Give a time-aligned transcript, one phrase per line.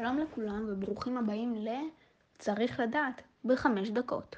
[0.00, 1.68] שלום לכולם וברוכים הבאים ל...
[2.38, 4.36] צריך לדעת, בחמש דקות.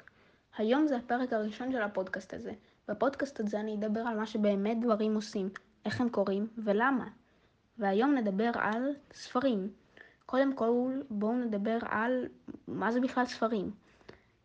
[0.57, 2.51] היום זה הפרק הראשון של הפודקאסט הזה.
[2.87, 5.49] בפודקאסט הזה אני אדבר על מה שבאמת דברים עושים,
[5.85, 7.07] איך הם קורים ולמה.
[7.77, 9.69] והיום נדבר על ספרים.
[10.25, 12.27] קודם כל בואו נדבר על
[12.67, 13.71] מה זה בכלל ספרים.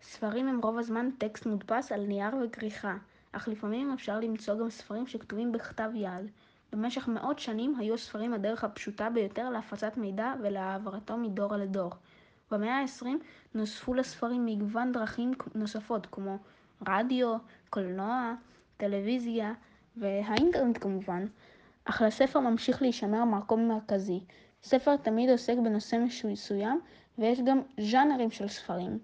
[0.03, 2.97] ספרים הם רוב הזמן טקסט מודפס על נייר וכריכה,
[3.33, 6.31] אך לפעמים אפשר למצוא גם ספרים שכתובים בכתב יד.
[6.73, 11.91] במשך מאות שנים היו הספרים הדרך הפשוטה ביותר להפצת מידע ולהעברתו מדור לדור.
[12.51, 13.07] במאה ה-20
[13.55, 16.39] נוספו לספרים מגוון דרכים נוספות כמו
[16.89, 17.37] רדיו,
[17.71, 18.35] קולנוע,
[18.77, 19.53] טלוויזיה
[19.97, 21.27] והאינטרנט כמובן,
[21.85, 24.21] אך לספר ממשיך להישמר מקום מרכזי.
[24.63, 26.81] ספר תמיד עוסק בנושא מסוים
[27.19, 28.99] ויש גם ז'אנרים של ספרים.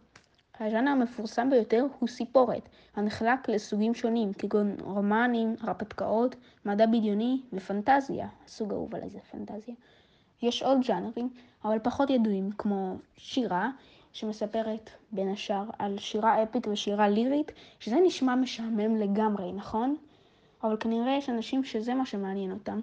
[0.61, 8.73] הז'אנר המפורסם ביותר הוא סיפורת, הנחלק לסוגים שונים, כגון רומנים, הרפתקאות, מדע בדיוני ופנטזיה, הסוג
[8.73, 9.75] אהוב עליי זה פנטזיה.
[10.43, 11.31] יש עוד ז'אנרים,
[11.65, 13.71] אבל פחות ידועים, כמו שירה,
[14.13, 19.97] שמספרת בין השאר על שירה אפית ושירה לירית, שזה נשמע משעמם לגמרי, נכון?
[20.63, 22.81] אבל כנראה יש אנשים שזה מה שמעניין אותם.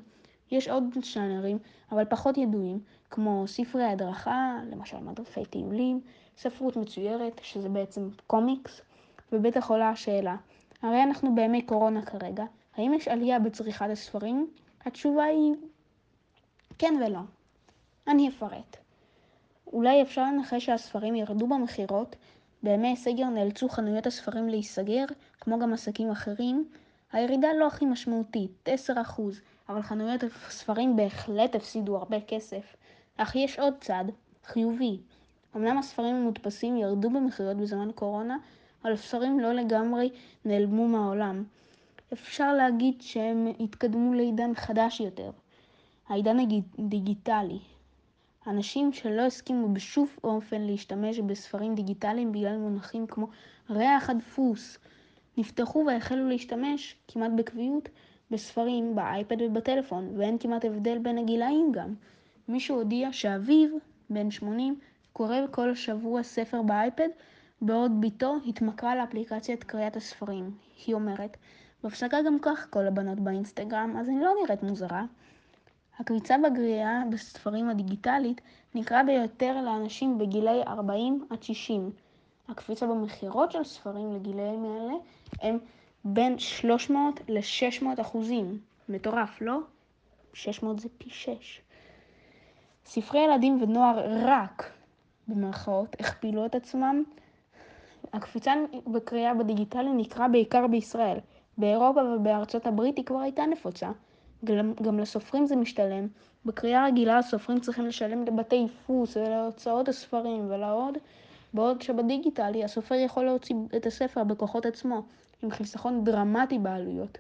[0.52, 0.84] יש עוד
[1.14, 1.58] ז'אנרים,
[1.92, 6.02] אבל פחות ידועים, כמו ספרי הדרכה, למשל מדריכי טיולים,
[6.38, 8.82] ספרות מצוירת, שזה בעצם קומיקס,
[9.32, 10.36] ובטח עולה השאלה,
[10.82, 12.44] הרי אנחנו בימי קורונה כרגע,
[12.76, 14.48] האם יש עלייה בצריכת הספרים?
[14.86, 15.54] התשובה היא
[16.78, 17.20] כן ולא.
[18.08, 18.78] אני אפרט.
[19.74, 22.16] אולי אפשר לנחש שהספרים ירדו במכירות,
[22.64, 25.06] בימי סגר נאלצו חנויות הספרים להיסגר,
[25.42, 26.70] כמו גם עסקים אחרים.
[27.12, 29.22] הירידה לא הכי משמעותית, 10%,
[29.70, 32.76] אבל חנויות הספרים בהחלט הפסידו הרבה כסף.
[33.18, 34.06] אך יש עוד צד,
[34.46, 34.98] חיובי.
[35.56, 38.38] אמנם הספרים המודפסים ירדו במכירות בזמן קורונה,
[38.84, 40.10] אבל הספרים לא לגמרי
[40.46, 41.44] נעלמו מהעולם.
[42.14, 45.32] אפשר להגיד שהם התקדמו לעידן חדש יותר,
[46.10, 46.38] העידן
[46.80, 47.60] הדיגיטלי.
[48.48, 53.28] אנשים שלא הסכימו בשום אופן להשתמש בספרים דיגיטליים בגלל מונחים כמו
[53.70, 54.78] ריח הדפוס,
[55.38, 57.90] נפתחו והחלו להשתמש כמעט בקביעות
[58.32, 61.94] בספרים, באייפד ובטלפון, ואין כמעט הבדל בין הגילאים גם.
[62.48, 63.70] מישהו הודיע שאביו,
[64.10, 64.80] בן 80,
[65.14, 67.10] קורא כל שבוע ספר באייפד,
[67.62, 70.52] בעוד בתו התמכרה לאפליקציית קריאת הספרים.
[70.86, 71.38] היא אומרת,
[71.84, 75.06] בהפסקה גם כך כל הבנות באינסטגרם, אז אני לא נראית מוזרה.
[76.00, 78.42] הקביצה בגריעה בספרים הדיגיטלית
[78.76, 81.92] נקרא ביותר לאנשים בגילי 40 עד 60.
[82.52, 84.94] הקפיצה במכירות של ספרים לגילאים האלה
[85.42, 85.58] הם
[86.04, 88.60] בין 300 ל-600 אחוזים.
[88.90, 89.60] מטורף, לא?
[90.34, 91.62] 600 זה פי 6.
[92.86, 94.72] ספרי ילדים ונוער רק,
[95.28, 97.04] במרכאות, הכפילו את עצמם.
[98.14, 98.54] הקפיצה
[98.88, 101.18] בקריאה בדיגיטלי נקרא בעיקר בישראל.
[101.58, 103.92] באירופה ובארצות הברית היא כבר הייתה נפוצה.
[104.82, 106.08] גם לסופרים זה משתלם.
[106.46, 110.98] בקריאה רגילה הסופרים צריכים לשלם לבתי דפוס ולהוצאות הספרים ולעוד,
[111.54, 115.04] בעוד שבדיגיטלי הסופר יכול להוציא את הספר בכוחות עצמו,
[115.44, 117.18] עם חיסכון דרמטי בעלויות.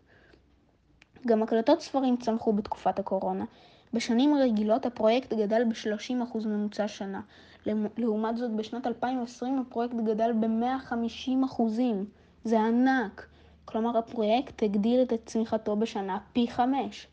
[1.28, 3.46] גם הקלטות ספרים צמחו בתקופת הקורונה.
[3.94, 7.22] בשנים רגילות הפרויקט גדל ב-30% ממוצע שנה.
[7.98, 11.62] לעומת זאת בשנת 2020 הפרויקט גדל ב-150%.
[12.44, 13.28] זה ענק.
[13.66, 17.08] כלומר הפרויקט הגדיל את צמיחתו בשנה פי חמש.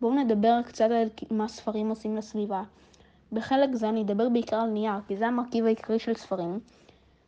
[0.00, 2.62] בואו נדבר קצת על מה ספרים עושים לסביבה.
[3.32, 6.60] בחלק זה אני אדבר בעיקר על נייר, כי זה המרכיב העיקרי של ספרים.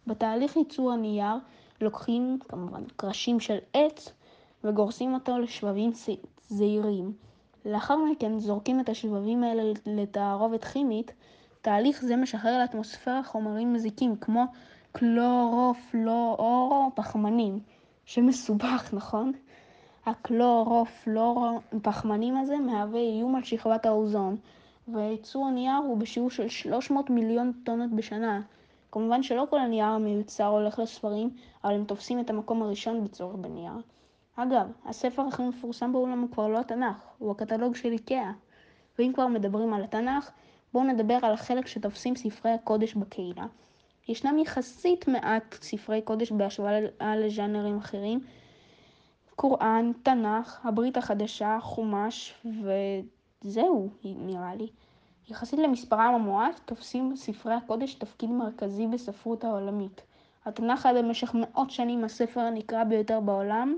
[0.07, 1.35] בתהליך ייצור הנייר
[1.81, 4.13] לוקחים כמובן קרשים של עץ
[4.65, 5.91] וגורסים אותו לשבבים
[6.49, 7.13] זעירים.
[7.65, 11.13] לאחר מכן זורקים את השבבים האלה לתערובת כימית.
[11.63, 14.45] תהליך זה משחרר לאטמוספירה חומרים מזיקים כמו
[14.93, 17.61] קלורופלואורו פחמנים.
[18.05, 19.33] שמסובך, נכון?
[20.07, 24.37] הקלורופלורופחמנים הזה מהווה איום על שכבת האוזון,
[24.89, 28.41] וייצור הנייר הוא בשיעור של 300 מיליון טונות בשנה.
[28.93, 31.31] כמובן שלא כל הנייר המיוצר הולך לספרים,
[31.65, 33.73] אבל הם תופסים את המקום הראשון בצורך בנייר.
[34.37, 38.33] אגב, הספר הכי מפורסם בעולם הוא כבר לא התנ"ך, הוא הקטלוג של איקאה.
[38.99, 40.31] ואם כבר מדברים על התנ"ך,
[40.73, 43.47] בואו נדבר על החלק שתופסים ספרי הקודש בקהילה.
[44.09, 48.21] ישנם יחסית מעט ספרי קודש בהשוואה לז'אנרים אחרים.
[49.37, 52.35] קוראן, תנ"ך, הברית החדשה, חומש,
[53.45, 54.69] וזהו, נראה לי.
[55.29, 60.03] יחסית למספרם המועט, תופסים ספרי הקודש תפקיד מרכזי בספרות העולמית.
[60.45, 63.77] התנ"ך היה במשך מאות שנים הספר הנקרא ביותר בעולם.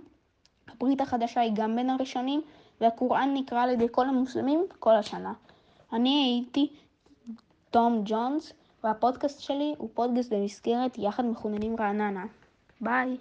[0.69, 2.43] הברית החדשה היא גם בין הראשונים,
[2.81, 5.33] והקוראן נקרא על ידי כל המוסלמים כל השנה.
[5.93, 6.73] אני הייתי
[7.71, 8.53] תום ג'ונס.
[8.85, 12.25] והפודקאסט שלי הוא פודקאסט במסגרת יחד מחוננים רעננה.
[12.81, 13.17] ביי.